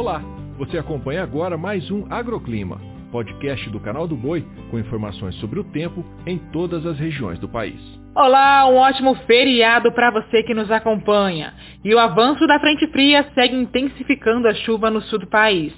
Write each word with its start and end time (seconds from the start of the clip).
Olá, 0.00 0.22
você 0.56 0.78
acompanha 0.78 1.22
agora 1.22 1.58
mais 1.58 1.90
um 1.90 2.06
Agroclima, 2.10 2.80
podcast 3.12 3.68
do 3.68 3.78
canal 3.78 4.08
do 4.08 4.16
Boi 4.16 4.42
com 4.70 4.78
informações 4.78 5.34
sobre 5.34 5.60
o 5.60 5.64
tempo 5.64 6.02
em 6.26 6.38
todas 6.38 6.86
as 6.86 6.98
regiões 6.98 7.38
do 7.38 7.46
país. 7.46 7.78
Olá, 8.14 8.66
um 8.66 8.76
ótimo 8.76 9.14
feriado 9.26 9.92
para 9.92 10.10
você 10.10 10.42
que 10.42 10.54
nos 10.54 10.70
acompanha. 10.70 11.52
E 11.84 11.94
o 11.94 11.98
avanço 11.98 12.46
da 12.46 12.58
frente 12.58 12.86
fria 12.86 13.28
segue 13.34 13.54
intensificando 13.54 14.48
a 14.48 14.54
chuva 14.54 14.90
no 14.90 15.02
sul 15.02 15.18
do 15.18 15.26
país. 15.26 15.74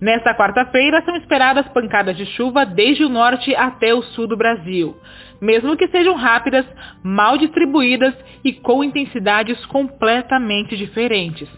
Nesta 0.00 0.32
quarta-feira 0.32 1.02
são 1.04 1.16
esperadas 1.16 1.66
pancadas 1.68 2.16
de 2.16 2.24
chuva 2.24 2.64
desde 2.64 3.04
o 3.04 3.08
norte 3.08 3.54
até 3.56 3.92
o 3.92 4.02
sul 4.02 4.28
do 4.28 4.36
Brasil, 4.36 4.96
mesmo 5.40 5.76
que 5.76 5.88
sejam 5.88 6.14
rápidas, 6.14 6.64
mal 7.02 7.36
distribuídas 7.36 8.14
e 8.44 8.52
com 8.52 8.84
intensidades 8.84 9.64
completamente 9.66 10.76
diferentes. 10.76 11.48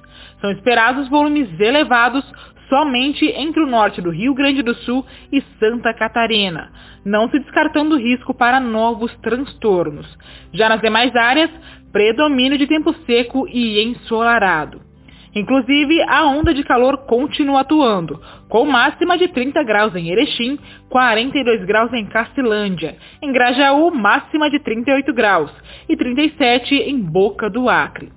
São 0.40 0.50
esperados 0.52 1.06
volumes 1.10 1.48
elevados 1.60 2.24
somente 2.70 3.26
entre 3.26 3.62
o 3.62 3.66
norte 3.66 4.00
do 4.00 4.10
Rio 4.10 4.32
Grande 4.32 4.62
do 4.62 4.74
Sul 4.74 5.04
e 5.30 5.42
Santa 5.58 5.92
Catarina, 5.92 6.72
não 7.04 7.28
se 7.28 7.38
descartando 7.40 7.98
risco 7.98 8.32
para 8.32 8.58
novos 8.58 9.14
transtornos. 9.16 10.06
Já 10.52 10.68
nas 10.68 10.80
demais 10.80 11.14
áreas, 11.14 11.50
predomínio 11.92 12.56
de 12.56 12.66
tempo 12.66 12.94
seco 13.04 13.46
e 13.48 13.82
ensolarado. 13.82 14.89
Inclusive, 15.34 16.02
a 16.02 16.26
onda 16.26 16.52
de 16.52 16.64
calor 16.64 16.98
continua 17.06 17.60
atuando, 17.60 18.20
com 18.48 18.64
máxima 18.66 19.16
de 19.16 19.28
30 19.28 19.62
graus 19.62 19.94
em 19.94 20.10
Erechim, 20.10 20.58
42 20.88 21.64
graus 21.64 21.92
em 21.92 22.04
Castilândia, 22.06 22.96
em 23.22 23.32
Grajaú, 23.32 23.94
máxima 23.94 24.50
de 24.50 24.58
38 24.58 25.12
graus 25.12 25.50
e 25.88 25.96
37 25.96 26.74
em 26.74 27.00
Boca 27.00 27.48
do 27.48 27.68
Acre. 27.68 28.10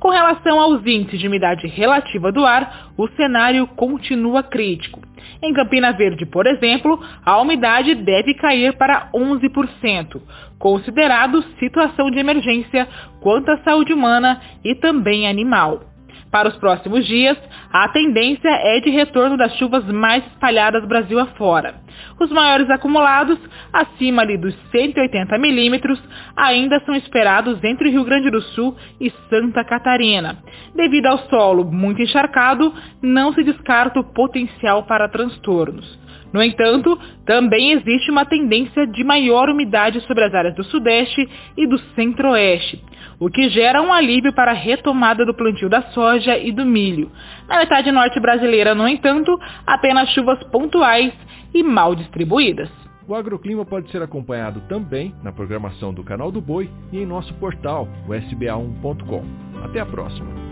Com 0.00 0.10
relação 0.10 0.60
aos 0.60 0.84
índices 0.86 1.20
de 1.20 1.28
umidade 1.28 1.66
relativa 1.66 2.32
do 2.32 2.44
ar, 2.44 2.90
o 2.96 3.08
cenário 3.08 3.66
continua 3.68 4.42
crítico. 4.42 5.00
Em 5.42 5.52
Campina 5.52 5.92
Verde, 5.92 6.24
por 6.26 6.46
exemplo, 6.46 7.00
a 7.24 7.40
umidade 7.40 7.94
deve 7.94 8.34
cair 8.34 8.76
para 8.76 9.10
11%, 9.12 10.20
considerado 10.58 11.42
situação 11.58 12.10
de 12.10 12.18
emergência 12.18 12.88
quanto 13.20 13.50
à 13.50 13.58
saúde 13.58 13.92
humana 13.92 14.40
e 14.64 14.74
também 14.74 15.28
animal. 15.28 15.95
Para 16.36 16.50
os 16.50 16.56
próximos 16.56 17.06
dias, 17.06 17.38
a 17.72 17.88
tendência 17.88 18.50
é 18.50 18.78
de 18.80 18.90
retorno 18.90 19.38
das 19.38 19.56
chuvas 19.56 19.86
mais 19.86 20.22
espalhadas 20.26 20.86
Brasil 20.86 21.18
afora. 21.18 21.76
Os 22.20 22.30
maiores 22.30 22.68
acumulados, 22.68 23.38
acima 23.72 24.20
ali 24.20 24.36
dos 24.36 24.54
180 24.70 25.38
milímetros, 25.38 25.98
ainda 26.36 26.78
são 26.80 26.94
esperados 26.94 27.64
entre 27.64 27.88
o 27.88 27.90
Rio 27.90 28.04
Grande 28.04 28.30
do 28.30 28.42
Sul 28.42 28.76
e 29.00 29.10
Santa 29.30 29.64
Catarina. 29.64 30.36
Devido 30.74 31.06
ao 31.06 31.20
solo 31.30 31.64
muito 31.64 32.02
encharcado, 32.02 32.70
não 33.00 33.32
se 33.32 33.42
descarta 33.42 33.98
o 33.98 34.04
potencial 34.04 34.82
para 34.82 35.08
transtornos. 35.08 35.98
No 36.34 36.42
entanto, 36.42 36.98
também 37.24 37.72
existe 37.72 38.10
uma 38.10 38.26
tendência 38.26 38.86
de 38.86 39.02
maior 39.02 39.48
umidade 39.48 40.02
sobre 40.02 40.24
as 40.24 40.34
áreas 40.34 40.54
do 40.54 40.64
Sudeste 40.64 41.26
e 41.56 41.66
do 41.66 41.78
Centro-Oeste, 41.94 42.84
o 43.18 43.30
que 43.30 43.48
gera 43.48 43.82
um 43.82 43.92
alívio 43.92 44.32
para 44.32 44.50
a 44.50 44.54
retomada 44.54 45.24
do 45.24 45.34
plantio 45.34 45.68
da 45.68 45.82
soja 45.92 46.36
e 46.36 46.52
do 46.52 46.64
milho. 46.64 47.10
Na 47.48 47.58
metade 47.58 47.90
norte 47.90 48.20
brasileira, 48.20 48.74
no 48.74 48.86
entanto, 48.86 49.38
apenas 49.66 50.08
chuvas 50.10 50.42
pontuais 50.44 51.12
e 51.54 51.62
mal 51.62 51.94
distribuídas. 51.94 52.70
O 53.08 53.14
agroclima 53.14 53.64
pode 53.64 53.90
ser 53.90 54.02
acompanhado 54.02 54.60
também 54.68 55.14
na 55.22 55.32
programação 55.32 55.94
do 55.94 56.02
Canal 56.02 56.32
do 56.32 56.40
Boi 56.40 56.68
e 56.92 56.98
em 56.98 57.06
nosso 57.06 57.32
portal, 57.34 57.88
o 58.06 58.10
sba1.com. 58.10 59.24
Até 59.64 59.78
a 59.80 59.86
próxima! 59.86 60.45